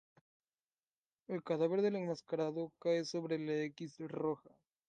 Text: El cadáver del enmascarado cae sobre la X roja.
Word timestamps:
El 1.27 1.43
cadáver 1.43 1.83
del 1.83 1.95
enmascarado 1.95 2.71
cae 2.79 3.05
sobre 3.05 3.37
la 3.37 3.61
X 3.65 3.99
roja. 4.07 4.49